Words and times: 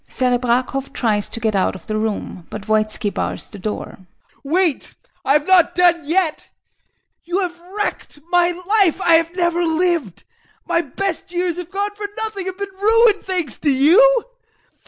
[SEREBRAKOFF 0.09 0.93
tries 0.93 1.29
to 1.29 1.39
get 1.39 1.55
out 1.55 1.75
of 1.75 1.85
the 1.85 1.95
room, 1.95 2.47
but 2.49 2.63
VOITSKI 2.65 3.13
bars 3.13 3.51
the 3.51 3.59
door] 3.59 3.99
Wait! 4.43 4.95
I 5.23 5.33
have 5.33 5.45
not 5.45 5.75
done 5.75 6.01
yet! 6.05 6.49
You 7.23 7.41
have 7.41 7.59
wrecked 7.77 8.17
my 8.31 8.49
life. 8.67 8.99
I 8.99 9.13
have 9.17 9.35
never 9.35 9.63
lived. 9.63 10.23
My 10.67 10.81
best 10.81 11.31
years 11.31 11.57
have 11.57 11.69
gone 11.69 11.93
for 11.93 12.07
nothing, 12.17 12.47
have 12.47 12.57
been 12.57 12.73
ruined, 12.81 13.23
thanks 13.23 13.59
to 13.59 13.69
you. 13.69 14.23